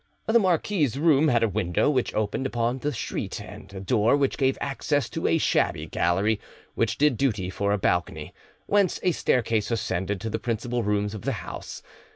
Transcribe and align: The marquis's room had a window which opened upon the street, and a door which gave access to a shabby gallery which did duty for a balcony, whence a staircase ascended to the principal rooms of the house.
The 0.25 0.39
marquis's 0.39 0.97
room 0.97 1.27
had 1.27 1.43
a 1.43 1.47
window 1.47 1.87
which 1.87 2.15
opened 2.15 2.47
upon 2.47 2.79
the 2.79 2.91
street, 2.91 3.39
and 3.39 3.71
a 3.71 3.79
door 3.79 4.17
which 4.17 4.35
gave 4.39 4.57
access 4.59 5.07
to 5.09 5.27
a 5.27 5.37
shabby 5.37 5.85
gallery 5.85 6.39
which 6.73 6.97
did 6.97 7.17
duty 7.17 7.51
for 7.51 7.71
a 7.71 7.77
balcony, 7.77 8.33
whence 8.65 8.99
a 9.03 9.11
staircase 9.11 9.69
ascended 9.69 10.19
to 10.21 10.31
the 10.31 10.39
principal 10.39 10.81
rooms 10.81 11.13
of 11.13 11.21
the 11.21 11.33
house. 11.45 11.83